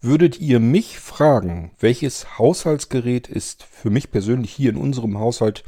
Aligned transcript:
Würdet 0.00 0.38
ihr 0.38 0.60
mich 0.60 1.00
fragen, 1.00 1.72
welches 1.80 2.38
Haushaltsgerät 2.38 3.26
ist 3.26 3.64
für 3.64 3.90
mich 3.90 4.12
persönlich 4.12 4.52
hier 4.52 4.70
in 4.70 4.76
unserem 4.76 5.18
Haushalt 5.18 5.64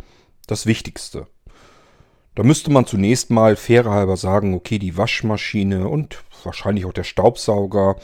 das 0.46 0.66
Wichtigste? 0.66 1.26
Da 2.36 2.44
müsste 2.44 2.70
man 2.70 2.86
zunächst 2.86 3.30
mal 3.30 3.56
fairerhalber 3.56 4.16
sagen, 4.16 4.54
okay, 4.54 4.78
die 4.78 4.96
Waschmaschine 4.96 5.88
und 5.88 6.22
wahrscheinlich 6.44 6.84
auch 6.84 6.92
der 6.92 7.02
Staubsauger. 7.02 7.96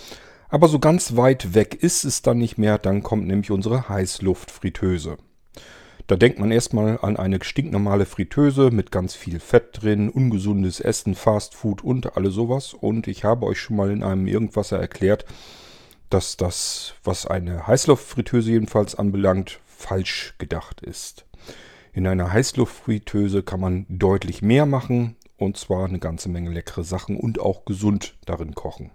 Aber 0.48 0.66
so 0.66 0.80
ganz 0.80 1.14
weit 1.14 1.54
weg 1.54 1.78
ist 1.80 2.04
es 2.04 2.22
dann 2.22 2.38
nicht 2.38 2.58
mehr, 2.58 2.78
dann 2.78 3.04
kommt 3.04 3.28
nämlich 3.28 3.52
unsere 3.52 3.88
Heißluftfritteuse. 3.88 5.18
Da 6.08 6.16
denkt 6.16 6.40
man 6.40 6.50
erstmal 6.50 6.98
an 7.02 7.16
eine 7.16 7.38
stinknormale 7.40 8.04
Fritteuse 8.04 8.72
mit 8.72 8.90
ganz 8.90 9.14
viel 9.14 9.38
Fett 9.38 9.80
drin, 9.80 10.08
ungesundes 10.08 10.80
Essen, 10.80 11.14
Fastfood 11.14 11.84
und 11.84 12.16
alles 12.16 12.34
sowas. 12.34 12.74
Und 12.74 13.06
ich 13.06 13.22
habe 13.22 13.46
euch 13.46 13.60
schon 13.60 13.76
mal 13.76 13.92
in 13.92 14.02
einem 14.02 14.26
Irgendwasser 14.26 14.80
erklärt, 14.80 15.24
dass 16.10 16.36
das, 16.36 16.94
was 17.04 17.26
eine 17.26 17.66
Heißluftfritteuse 17.66 18.50
jedenfalls 18.50 18.94
anbelangt, 18.94 19.60
falsch 19.66 20.34
gedacht 20.38 20.80
ist. 20.80 21.26
In 21.92 22.06
einer 22.06 22.32
Heißluftfritteuse 22.32 23.42
kann 23.42 23.60
man 23.60 23.86
deutlich 23.88 24.42
mehr 24.42 24.66
machen 24.66 25.16
und 25.36 25.56
zwar 25.56 25.86
eine 25.86 25.98
ganze 25.98 26.28
Menge 26.28 26.50
leckere 26.50 26.84
Sachen 26.84 27.18
und 27.18 27.40
auch 27.40 27.64
gesund 27.64 28.16
darin 28.24 28.54
kochen. 28.54 28.90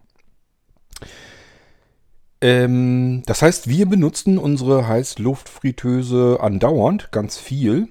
Ähm, 2.42 3.22
das 3.26 3.42
heißt, 3.42 3.68
wir 3.68 3.86
benutzen 3.88 4.38
unsere 4.38 4.88
Heißluftfritteuse 4.88 6.40
andauernd 6.42 7.12
ganz 7.12 7.38
viel. 7.38 7.88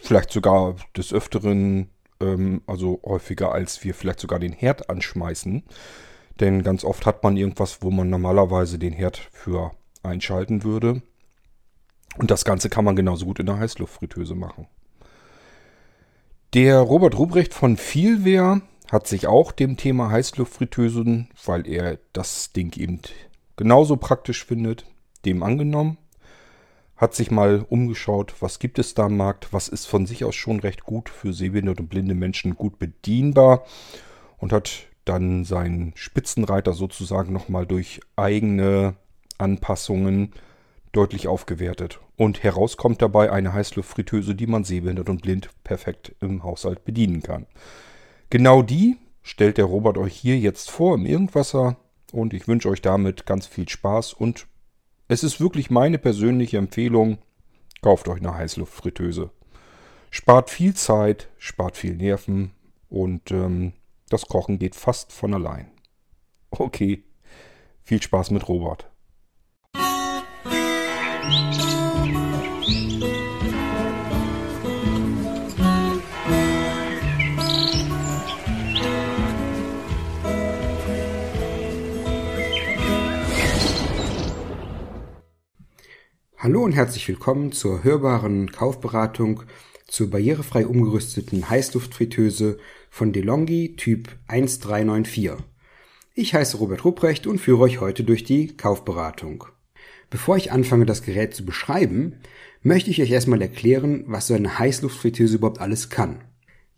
Vielleicht 0.00 0.32
sogar 0.32 0.76
des 0.96 1.12
Öfteren, 1.12 1.90
ähm, 2.20 2.62
also 2.66 3.00
häufiger 3.04 3.52
als 3.52 3.82
wir 3.84 3.94
vielleicht 3.94 4.20
sogar 4.20 4.40
den 4.40 4.52
Herd 4.52 4.90
anschmeißen. 4.90 5.62
Denn 6.40 6.62
ganz 6.62 6.84
oft 6.84 7.06
hat 7.06 7.22
man 7.22 7.36
irgendwas, 7.36 7.82
wo 7.82 7.90
man 7.90 8.10
normalerweise 8.10 8.78
den 8.78 8.92
Herd 8.92 9.18
für 9.32 9.72
einschalten 10.02 10.64
würde. 10.64 11.02
Und 12.18 12.30
das 12.30 12.44
Ganze 12.44 12.68
kann 12.68 12.84
man 12.84 12.96
genauso 12.96 13.26
gut 13.26 13.38
in 13.38 13.46
der 13.46 13.58
Heißluftfritteuse 13.58 14.34
machen. 14.34 14.66
Der 16.54 16.78
Robert 16.78 17.18
Ruprecht 17.18 17.54
von 17.54 17.76
Vielwehr 17.76 18.60
hat 18.90 19.06
sich 19.08 19.26
auch 19.26 19.50
dem 19.50 19.76
Thema 19.76 20.10
Heißluftfritteusen, 20.10 21.28
weil 21.44 21.66
er 21.66 21.98
das 22.12 22.52
Ding 22.52 22.76
eben 22.78 23.00
genauso 23.56 23.96
praktisch 23.96 24.44
findet, 24.44 24.86
dem 25.24 25.42
angenommen. 25.42 25.98
Hat 26.96 27.14
sich 27.14 27.32
mal 27.32 27.66
umgeschaut, 27.68 28.34
was 28.38 28.60
gibt 28.60 28.78
es 28.78 28.94
da 28.94 29.06
am 29.06 29.16
Markt, 29.16 29.52
was 29.52 29.66
ist 29.66 29.86
von 29.86 30.06
sich 30.06 30.24
aus 30.24 30.36
schon 30.36 30.60
recht 30.60 30.84
gut 30.84 31.08
für 31.08 31.32
sehbehinderte 31.32 31.82
und 31.82 31.88
blinde 31.88 32.14
Menschen 32.14 32.54
gut 32.54 32.78
bedienbar 32.78 33.64
und 34.38 34.52
hat 34.52 34.86
dann 35.04 35.44
seinen 35.44 35.92
Spitzenreiter 35.96 36.72
sozusagen 36.72 37.32
nochmal 37.32 37.66
durch 37.66 38.00
eigene 38.16 38.94
Anpassungen 39.38 40.32
deutlich 40.92 41.28
aufgewertet. 41.28 42.00
Und 42.16 42.42
heraus 42.42 42.76
kommt 42.76 43.02
dabei 43.02 43.30
eine 43.30 43.52
Heißluftfritteuse, 43.52 44.34
die 44.34 44.46
man 44.46 44.64
sehbehindert 44.64 45.08
und 45.08 45.22
blind 45.22 45.50
perfekt 45.64 46.14
im 46.20 46.44
Haushalt 46.44 46.84
bedienen 46.84 47.22
kann. 47.22 47.46
Genau 48.30 48.62
die 48.62 48.96
stellt 49.22 49.58
der 49.58 49.64
Robert 49.64 49.98
euch 49.98 50.14
hier 50.14 50.38
jetzt 50.38 50.70
vor 50.70 50.94
im 50.94 51.06
Irgendwasser 51.06 51.76
und 52.12 52.32
ich 52.32 52.46
wünsche 52.46 52.68
euch 52.68 52.82
damit 52.82 53.26
ganz 53.26 53.46
viel 53.46 53.68
Spaß 53.68 54.12
und 54.12 54.46
es 55.08 55.24
ist 55.24 55.40
wirklich 55.40 55.70
meine 55.70 55.98
persönliche 55.98 56.58
Empfehlung, 56.58 57.18
kauft 57.82 58.08
euch 58.08 58.20
eine 58.20 58.34
Heißluftfritteuse. 58.34 59.30
Spart 60.10 60.48
viel 60.48 60.74
Zeit, 60.74 61.28
spart 61.38 61.76
viel 61.76 61.96
Nerven 61.96 62.52
und 62.88 63.30
ähm, 63.32 63.72
das 64.08 64.26
Kochen 64.26 64.58
geht 64.58 64.74
fast 64.74 65.12
von 65.12 65.34
allein. 65.34 65.70
Okay, 66.50 67.04
viel 67.82 68.02
Spaß 68.02 68.30
mit 68.30 68.48
Robert. 68.48 68.90
Hallo 86.38 86.62
und 86.62 86.72
herzlich 86.72 87.08
willkommen 87.08 87.52
zur 87.52 87.82
hörbaren 87.84 88.52
Kaufberatung 88.52 89.44
zur 89.88 90.10
barrierefrei 90.10 90.66
umgerüsteten 90.66 91.48
Heißluftfritteuse 91.48 92.58
von 92.94 93.12
DeLonghi 93.12 93.74
Typ 93.76 94.08
1394. 94.28 95.32
Ich 96.14 96.32
heiße 96.32 96.58
Robert 96.58 96.84
Rupprecht 96.84 97.26
und 97.26 97.40
führe 97.40 97.62
euch 97.62 97.80
heute 97.80 98.04
durch 98.04 98.22
die 98.22 98.56
Kaufberatung. 98.56 99.46
Bevor 100.10 100.36
ich 100.36 100.52
anfange, 100.52 100.86
das 100.86 101.02
Gerät 101.02 101.34
zu 101.34 101.44
beschreiben, 101.44 102.20
möchte 102.62 102.90
ich 102.90 103.02
euch 103.02 103.10
erstmal 103.10 103.42
erklären, 103.42 104.04
was 104.06 104.28
so 104.28 104.34
eine 104.34 104.60
Heißluftfritteuse 104.60 105.38
überhaupt 105.38 105.60
alles 105.60 105.90
kann. 105.90 106.20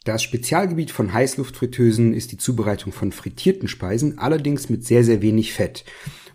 Das 0.04 0.22
Spezialgebiet 0.22 0.90
von 0.90 1.12
Heißluftfritteusen 1.12 2.14
ist 2.14 2.32
die 2.32 2.38
Zubereitung 2.38 2.94
von 2.94 3.12
frittierten 3.12 3.68
Speisen, 3.68 4.18
allerdings 4.18 4.70
mit 4.70 4.86
sehr, 4.86 5.04
sehr 5.04 5.20
wenig 5.20 5.52
Fett. 5.52 5.84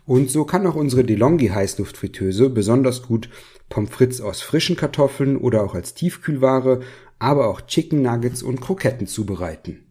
Und 0.06 0.30
so 0.30 0.44
kann 0.44 0.64
auch 0.64 0.76
unsere 0.76 1.02
DeLonghi 1.02 1.48
Heißluftfritteuse 1.48 2.50
besonders 2.50 3.02
gut 3.02 3.28
Pommes 3.68 3.90
frites 3.90 4.20
aus 4.20 4.42
frischen 4.42 4.76
Kartoffeln 4.76 5.36
oder 5.36 5.64
auch 5.64 5.74
als 5.74 5.94
Tiefkühlware, 5.94 6.82
aber 7.22 7.46
auch 7.48 7.60
Chicken 7.60 8.02
Nuggets 8.02 8.42
und 8.42 8.60
Kroketten 8.60 9.06
zubereiten. 9.06 9.86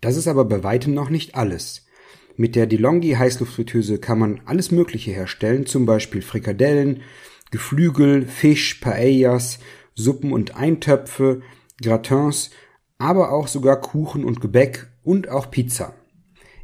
Das 0.00 0.16
ist 0.16 0.26
aber 0.26 0.44
bei 0.44 0.64
weitem 0.64 0.92
noch 0.92 1.08
nicht 1.08 1.36
alles. 1.36 1.86
Mit 2.36 2.56
der 2.56 2.66
DeLonghi 2.66 3.12
Heißluftfritteuse 3.12 3.98
kann 3.98 4.18
man 4.18 4.40
alles 4.44 4.72
Mögliche 4.72 5.12
herstellen, 5.12 5.66
zum 5.66 5.86
Beispiel 5.86 6.20
Frikadellen, 6.20 7.02
Geflügel, 7.52 8.26
Fisch, 8.26 8.74
Paellas, 8.80 9.60
Suppen 9.94 10.32
und 10.32 10.56
Eintöpfe, 10.56 11.42
Gratins, 11.80 12.50
aber 12.98 13.30
auch 13.30 13.46
sogar 13.46 13.80
Kuchen 13.80 14.24
und 14.24 14.40
Gebäck 14.40 14.88
und 15.04 15.28
auch 15.28 15.52
Pizza. 15.52 15.94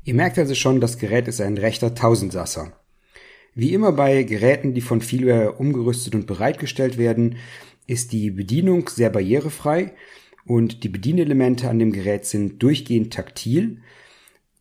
Ihr 0.03 0.15
merkt 0.15 0.41
also 0.41 0.57
schon, 0.57 0.81
das 0.81 0.99
Gerät 0.99 1.29
ist 1.29 1.41
ein 1.41 1.57
rechter 1.57 1.95
Tausendsasser. 1.95 2.73
Wie 3.55 3.73
immer 3.75 3.93
bei 3.93 4.25
Geräten, 4.25 4.75
die 4.75 4.81
von 4.81 5.03
Feelware 5.03 5.53
umgerüstet 5.53 6.17
und 6.17 6.27
bereitgestellt 6.27 6.99
werden, 6.99 7.37
ist 7.91 8.13
die 8.13 8.31
Bedienung 8.31 8.89
sehr 8.89 9.11
barrierefrei 9.11 9.93
und 10.47 10.85
die 10.85 10.89
Bedienelemente 10.89 11.69
an 11.69 11.79
dem 11.79 11.93
Gerät 11.93 12.25
sind 12.25 12.63
durchgehend 12.63 13.13
taktil. 13.13 13.83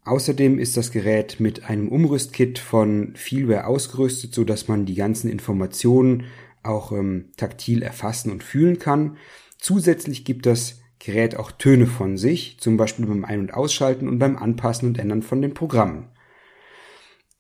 Außerdem 0.04 0.58
ist 0.58 0.78
das 0.78 0.92
Gerät 0.92 1.40
mit 1.40 1.70
einem 1.70 1.90
Umrüstkit 1.90 2.58
von 2.58 3.14
Feelware 3.16 3.68
ausgerüstet, 3.68 4.34
so 4.34 4.44
dass 4.44 4.68
man 4.68 4.86
die 4.88 4.96
ganzen 4.96 5.30
Informationen 5.30 6.26
auch 6.64 6.92
ähm, 6.92 7.26
taktil 7.38 7.84
erfassen 7.84 8.32
und 8.32 8.44
fühlen 8.44 8.80
kann. 8.80 9.18
Zusätzlich 9.60 10.26
gibt 10.26 10.48
das 10.48 10.82
Gerät 10.98 11.36
auch 11.36 11.52
Töne 11.52 11.86
von 11.86 12.18
sich, 12.18 12.58
zum 12.60 12.78
Beispiel 12.78 13.06
beim 13.06 13.26
Ein- 13.26 13.42
und 13.42 13.54
Ausschalten 13.54 14.08
und 14.08 14.20
beim 14.20 14.38
Anpassen 14.38 14.90
und 14.90 14.98
Ändern 14.98 15.22
von 15.22 15.42
den 15.42 15.54
Programmen. 15.54 16.10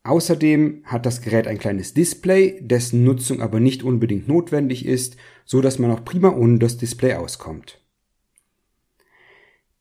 Außerdem 0.04 0.84
hat 0.86 1.06
das 1.06 1.22
Gerät 1.22 1.48
ein 1.48 1.58
kleines 1.58 1.94
Display, 1.94 2.60
dessen 2.62 3.04
Nutzung 3.04 3.42
aber 3.42 3.60
nicht 3.60 3.84
unbedingt 3.84 4.28
notwendig 4.28 4.86
ist, 4.86 5.18
so 5.46 5.62
dass 5.62 5.78
man 5.78 5.92
auch 5.92 6.06
prima 6.06 6.30
ohne 6.30 6.60
das 6.60 6.78
Display 6.78 7.16
auskommt. 7.16 7.82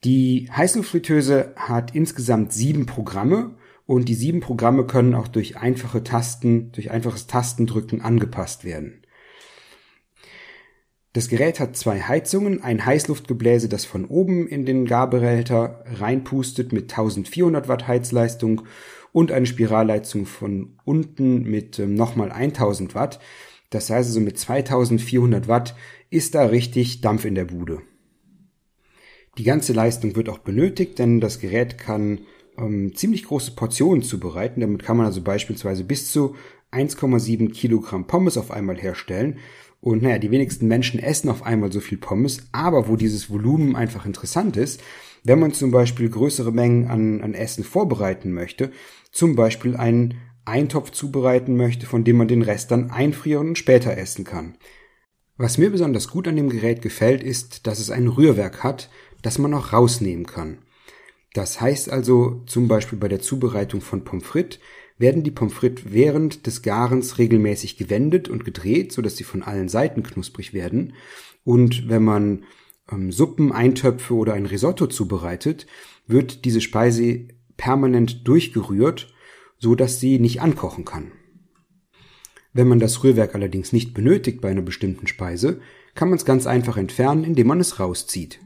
Die 0.05 0.49
Heißluftfritteuse 0.51 1.55
hat 1.57 1.95
insgesamt 1.95 2.53
sieben 2.53 2.87
Programme 2.87 3.57
und 3.87 4.09
die 4.09 4.15
sieben 4.15 4.41
Programme 4.41 4.87
können 4.87 5.15
auch 5.15 5.29
durch 5.29 5.57
einfache 5.57 6.05
Tasten, 6.05 6.73
durch 6.73 6.91
einfaches 6.91 7.27
Tastendrücken 7.27 8.01
angepasst 8.01 8.65
werden. 8.65 9.03
Das 11.15 11.29
Gerät 11.29 11.59
hat 11.59 11.75
zwei 11.75 12.01
Heizungen, 12.03 12.63
ein 12.63 12.85
Heißluftgebläse, 12.85 13.69
das 13.69 13.87
von 13.87 14.05
oben 14.05 14.47
in 14.47 14.67
den 14.67 14.85
Garbehälter 14.85 15.83
reinpustet 15.87 16.73
mit 16.73 16.93
1400 16.93 17.67
Watt 17.67 17.89
Heizleistung 17.89 18.63
und 19.19 19.33
eine 19.33 19.47
Spiralleistung 19.47 20.27
von 20.27 20.77
unten 20.85 21.43
mit 21.43 21.81
ähm, 21.81 21.95
nochmal 21.95 22.31
1000 22.31 22.95
Watt. 22.95 23.19
Das 23.69 23.91
heißt 23.91 24.11
also 24.11 24.21
mit 24.21 24.39
2400 24.39 25.49
Watt 25.49 25.75
ist 26.09 26.37
da 26.37 26.45
richtig 26.47 27.01
Dampf 27.01 27.25
in 27.25 27.35
der 27.35 27.47
Bude. 27.47 27.83
Die 29.37 29.43
ganze 29.43 29.73
Leistung 29.73 30.15
wird 30.15 30.29
auch 30.29 30.39
benötigt, 30.39 31.01
denn 31.01 31.21
das 31.21 31.41
Gerät 31.41 31.79
kann 31.79 32.21
ähm, 32.57 32.95
ziemlich 32.95 33.25
große 33.25 33.57
Portionen 33.57 34.05
zubereiten. 34.05 34.61
Damit 34.61 34.85
kann 34.85 34.97
man 34.97 35.07
also 35.07 35.21
beispielsweise 35.21 35.83
bis 35.83 36.13
zu 36.13 36.37
1,7 36.71 37.51
Kilogramm 37.51 38.07
Pommes 38.07 38.37
auf 38.37 38.53
einmal 38.53 38.77
herstellen. 38.77 39.39
Und 39.81 40.01
naja, 40.01 40.21
die 40.21 40.31
wenigsten 40.31 40.69
Menschen 40.69 41.01
essen 41.01 41.29
auf 41.29 41.43
einmal 41.43 41.73
so 41.73 41.81
viel 41.81 41.99
Pommes, 41.99 42.47
aber 42.53 42.87
wo 42.87 42.95
dieses 42.95 43.31
Volumen 43.31 43.75
einfach 43.75 44.07
interessant 44.07 44.57
ist, 44.57 44.81
wenn 45.25 45.39
man 45.39 45.53
zum 45.53 45.71
Beispiel 45.71 46.09
größere 46.09 46.53
Mengen 46.53 46.89
an, 46.89 47.21
an 47.23 47.35
Essen 47.35 47.65
vorbereiten 47.65 48.33
möchte, 48.33 48.71
zum 49.11 49.37
Beispiel 49.37 49.77
einen 49.77 50.15
Eintopf 50.45 50.91
zubereiten 50.91 51.57
möchte, 51.57 51.87
von 51.87 52.05
dem 52.05 52.17
man 52.17 52.29
den 52.29 52.43
Rest 52.43 52.71
dann 52.71 52.91
einfrieren 52.91 53.49
und 53.49 53.59
später 53.59 53.97
essen 53.97 54.25
kann. 54.25 54.57
Was 55.37 55.59
mir 55.59 55.71
besonders 55.71 56.09
gut 56.09 56.27
an 56.27 56.37
dem 56.37 56.49
Gerät 56.49 56.83
gefällt, 56.83 57.23
ist, 57.23 57.67
dass 57.67 57.79
es 57.79 57.91
ein 57.91 58.09
Rührwerk 58.09 58.65
hat, 58.65 58.91
das 59.23 59.39
man 59.39 59.55
auch 59.55 59.73
rausnehmen 59.73 60.27
kann. 60.27 60.59
Das 61.35 61.61
heißt 61.61 61.91
also 61.91 62.43
zum 62.47 62.67
Beispiel 62.67 62.99
bei 62.99 63.09
der 63.09 63.21
Zubereitung 63.21 63.81
von 63.81 64.05
Pommes 64.05 64.25
frites, 64.25 64.59
werden 64.97 65.23
die 65.23 65.31
Pommes 65.31 65.55
frites 65.55 65.85
während 65.87 66.47
des 66.47 66.63
Garens 66.63 67.19
regelmäßig 67.19 67.77
gewendet 67.77 68.29
und 68.29 68.45
gedreht, 68.45 68.93
sodass 68.93 69.17
sie 69.17 69.25
von 69.25 69.43
allen 69.43 69.69
Seiten 69.69 70.03
knusprig 70.03 70.53
werden. 70.53 70.95
Und 71.45 71.89
wenn 71.89 72.03
man 72.03 72.45
Suppen, 73.11 73.53
Eintöpfe 73.53 74.15
oder 74.15 74.35
ein 74.35 74.47
Risotto 74.47 74.87
zubereitet, 74.87 75.67
wird 76.07 76.45
diese 76.45 76.61
Speise 76.61 77.29
permanent 77.57 78.27
durchgerührt, 78.27 79.13
so 79.59 79.75
dass 79.75 80.01
sie 80.01 80.19
nicht 80.19 80.41
ankochen 80.41 80.85
kann. 80.85 81.13
Wenn 82.53 82.69
man 82.69 82.81
das 82.81 83.05
Rührwerk 83.05 83.35
allerdings 83.35 83.73
nicht 83.73 83.95
benötigt 83.95 84.41
bei 84.41 84.51
einer 84.51 84.63
bestimmten 84.63 85.07
Speise, 85.07 85.61
kann 85.95 86.09
man 86.09 86.17
es 86.17 86.25
ganz 86.25 86.47
einfach 86.47 86.77
entfernen, 86.77 87.25
indem 87.25 87.49
man 87.49 87.61
es 87.61 87.79
rauszieht. 87.79 88.41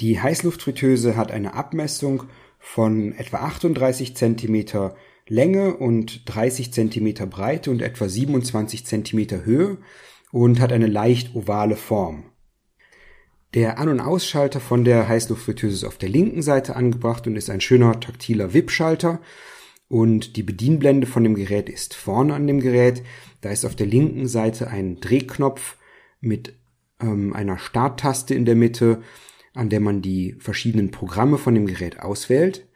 Die 0.00 0.20
Heißluftfritteuse 0.20 1.16
hat 1.16 1.30
eine 1.30 1.54
Abmessung 1.54 2.24
von 2.58 3.12
etwa 3.12 3.38
38 3.38 4.16
cm 4.16 4.92
Länge 5.28 5.76
und 5.76 6.22
30 6.26 6.72
cm 6.72 7.28
Breite 7.28 7.70
und 7.70 7.82
etwa 7.82 8.08
27 8.08 8.86
cm 8.86 9.44
Höhe 9.44 9.78
und 10.32 10.60
hat 10.60 10.72
eine 10.72 10.86
leicht 10.86 11.34
ovale 11.34 11.76
Form. 11.76 12.24
Der 13.54 13.78
An- 13.78 13.88
und 13.88 14.00
Ausschalter 14.00 14.60
von 14.60 14.84
der 14.84 15.08
Heißluftfritteuse 15.08 15.74
ist 15.74 15.84
auf 15.84 15.96
der 15.96 16.10
linken 16.10 16.42
Seite 16.42 16.76
angebracht 16.76 17.26
und 17.26 17.36
ist 17.36 17.48
ein 17.48 17.62
schöner 17.62 17.98
taktiler 17.98 18.52
Wippschalter. 18.52 19.20
Und 19.88 20.36
die 20.36 20.42
Bedienblende 20.42 21.06
von 21.06 21.24
dem 21.24 21.34
Gerät 21.34 21.70
ist 21.70 21.94
vorne 21.94 22.34
an 22.34 22.46
dem 22.46 22.60
Gerät. 22.60 23.02
Da 23.40 23.50
ist 23.50 23.64
auf 23.64 23.74
der 23.74 23.86
linken 23.86 24.28
Seite 24.28 24.68
ein 24.68 25.00
Drehknopf 25.00 25.76
mit 26.20 26.54
ähm, 27.00 27.32
einer 27.32 27.58
Starttaste 27.58 28.34
in 28.34 28.44
der 28.44 28.56
Mitte, 28.56 29.02
an 29.54 29.70
der 29.70 29.80
man 29.80 30.02
die 30.02 30.36
verschiedenen 30.38 30.90
Programme 30.90 31.38
von 31.38 31.54
dem 31.54 31.66
Gerät 31.66 32.00
auswählt. 32.00 32.66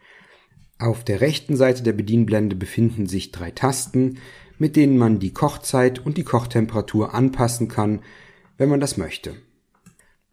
Auf 0.79 1.03
der 1.03 1.21
rechten 1.21 1.55
Seite 1.55 1.83
der 1.83 1.93
Bedienblende 1.93 2.55
befinden 2.55 3.05
sich 3.05 3.31
drei 3.31 3.51
Tasten, 3.51 4.17
mit 4.57 4.75
denen 4.75 4.97
man 4.97 5.19
die 5.19 5.33
Kochzeit 5.33 6.03
und 6.03 6.17
die 6.17 6.23
Kochtemperatur 6.23 7.13
anpassen 7.13 7.67
kann, 7.67 8.01
wenn 8.57 8.69
man 8.69 8.79
das 8.79 8.97
möchte. 8.97 9.35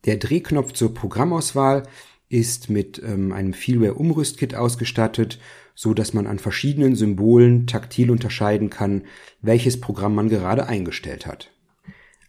Der 0.05 0.17
Drehknopf 0.17 0.73
zur 0.73 0.94
Programmauswahl 0.94 1.82
ist 2.29 2.70
mit 2.70 3.02
ähm, 3.05 3.32
einem 3.32 3.52
Feelware-Umrüstkit 3.52 4.55
ausgestattet, 4.55 5.38
so 5.75 5.94
dass 5.94 6.14
man 6.14 6.26
an 6.26 6.38
verschiedenen 6.38 6.94
Symbolen 6.94 7.67
taktil 7.67 8.11
unterscheiden 8.11 8.70
kann, 8.70 9.02
welches 9.43 9.81
Programm 9.81 10.14
man 10.14 10.29
gerade 10.29 10.67
eingestellt 10.67 11.26
hat. 11.26 11.52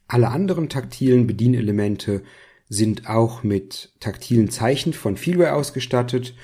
Alle 0.07 0.29
anderen 0.29 0.69
taktilen 0.69 1.27
Bedienelemente 1.27 2.23
sind 2.68 3.07
auch 3.07 3.44
mit 3.44 3.94
taktilen 4.00 4.50
Zeichen 4.50 4.94
von 4.94 5.15
Feelware 5.18 5.53
ausgestattet 5.53 6.35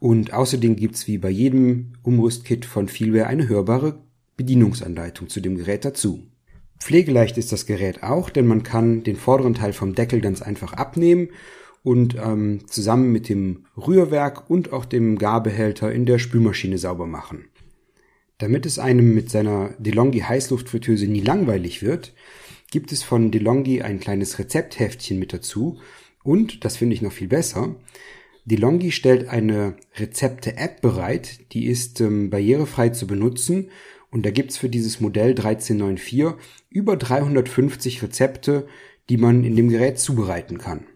und 0.00 0.32
außerdem 0.32 0.74
gibt's 0.74 1.06
wie 1.06 1.18
bei 1.18 1.30
jedem 1.30 1.92
Umrüstkit 2.02 2.64
von 2.64 2.88
Feelware 2.88 3.26
eine 3.26 3.48
hörbare 3.48 4.02
Bedienungsanleitung 4.36 5.28
zu 5.28 5.40
dem 5.40 5.56
Gerät 5.56 5.84
dazu. 5.84 6.26
Pflegeleicht 6.82 7.38
ist 7.38 7.52
das 7.52 7.66
Gerät 7.66 8.02
auch, 8.02 8.28
denn 8.28 8.46
man 8.46 8.64
kann 8.64 9.04
den 9.04 9.16
vorderen 9.16 9.54
Teil 9.54 9.72
vom 9.72 9.94
Deckel 9.94 10.20
ganz 10.20 10.42
einfach 10.42 10.72
abnehmen 10.72 11.28
und 11.84 12.16
ähm, 12.16 12.66
zusammen 12.66 13.12
mit 13.12 13.28
dem 13.28 13.66
Rührwerk 13.76 14.50
und 14.50 14.72
auch 14.72 14.84
dem 14.84 15.18
Garbehälter 15.18 15.92
in 15.92 16.06
der 16.06 16.18
Spülmaschine 16.18 16.78
sauber 16.78 17.06
machen. 17.06 17.46
Damit 18.38 18.66
es 18.66 18.80
einem 18.80 19.14
mit 19.14 19.30
seiner 19.30 19.74
DeLonghi 19.78 20.20
Heißluftfritteuse 20.20 21.06
nie 21.06 21.20
langweilig 21.20 21.82
wird, 21.82 22.14
gibt 22.72 22.90
es 22.90 23.04
von 23.04 23.30
DeLonghi 23.30 23.82
ein 23.82 24.00
kleines 24.00 24.40
Rezeptheftchen 24.40 25.18
mit 25.18 25.32
dazu 25.32 25.78
und, 26.24 26.64
das 26.64 26.76
finde 26.76 26.94
ich 26.94 27.02
noch 27.02 27.12
viel 27.12 27.28
besser, 27.28 27.76
DeLonghi 28.44 28.90
stellt 28.90 29.28
eine 29.28 29.76
Rezepte-App 29.96 30.80
bereit, 30.80 31.52
die 31.52 31.66
ist 31.66 32.00
ähm, 32.00 32.30
barrierefrei 32.30 32.88
zu 32.88 33.06
benutzen 33.06 33.70
und 34.12 34.24
da 34.26 34.30
gibt's 34.30 34.58
für 34.58 34.68
dieses 34.68 35.00
Modell 35.00 35.30
1394 35.30 36.34
über 36.68 36.96
350 36.96 38.02
Rezepte, 38.02 38.68
die 39.08 39.16
man 39.16 39.42
in 39.42 39.56
dem 39.56 39.70
Gerät 39.70 39.98
zubereiten 39.98 40.58
kann. 40.58 40.86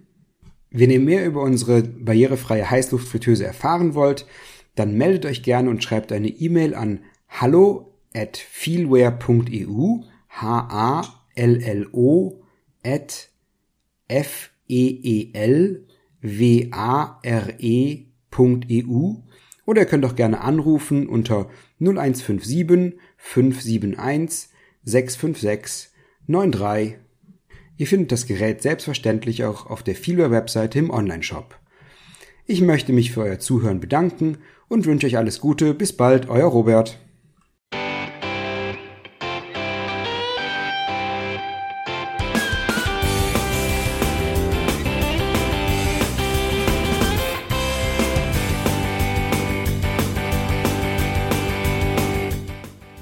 Wenn 0.70 0.90
ihr 0.90 1.00
mehr 1.00 1.24
über 1.24 1.42
unsere 1.42 1.82
barrierefreie 1.82 2.70
Heißluftfritteuse 2.70 3.46
erfahren 3.46 3.94
wollt, 3.94 4.26
dann 4.74 4.96
meldet 4.96 5.24
euch 5.24 5.42
gerne 5.42 5.70
und 5.70 5.82
schreibt 5.82 6.12
eine 6.12 6.28
E-Mail 6.28 6.74
an 6.74 7.00
hallo 7.28 7.94
at 8.14 8.36
feelware.eu 8.36 10.02
h 10.28 10.42
a 10.42 11.02
l 11.34 11.62
l 11.62 11.88
o 11.92 12.42
at 12.84 13.30
f 14.08 14.50
e 14.68 14.88
e 14.88 15.30
l 15.32 15.86
w 16.20 16.68
a 16.70 17.18
r 17.22 17.54
e.eu 17.58 19.22
oder 19.66 19.82
ihr 19.82 19.86
könnt 19.86 20.04
auch 20.06 20.16
gerne 20.16 20.40
anrufen 20.40 21.06
unter 21.08 21.50
0157 21.80 22.98
571 23.18 24.48
656 24.84 25.90
93. 26.28 26.96
Ihr 27.76 27.86
findet 27.86 28.12
das 28.12 28.26
Gerät 28.26 28.62
selbstverständlich 28.62 29.44
auch 29.44 29.66
auf 29.66 29.82
der 29.82 29.94
Feelware-Webseite 29.94 30.78
im 30.78 30.90
Onlineshop. 30.90 31.58
Ich 32.46 32.62
möchte 32.62 32.92
mich 32.92 33.12
für 33.12 33.22
euer 33.22 33.38
Zuhören 33.38 33.80
bedanken 33.80 34.38
und 34.68 34.86
wünsche 34.86 35.06
euch 35.06 35.18
alles 35.18 35.40
Gute. 35.40 35.74
Bis 35.74 35.92
bald, 35.92 36.28
euer 36.28 36.46
Robert. 36.46 36.98